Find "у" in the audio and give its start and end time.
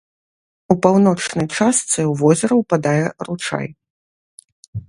0.73-0.77